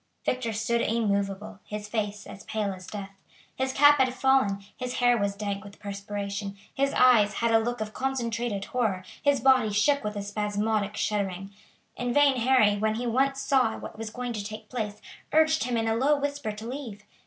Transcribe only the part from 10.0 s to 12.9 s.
with a spasmodic shuddering. In vain Harry,